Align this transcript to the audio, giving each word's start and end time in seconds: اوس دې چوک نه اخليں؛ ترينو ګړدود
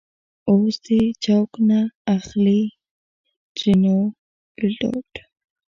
اوس 0.49 0.75
دې 0.85 1.01
چوک 1.23 1.51
نه 1.69 1.79
اخليں؛ 2.15 2.63
ترينو 3.55 3.97
ګړدود 4.59 5.09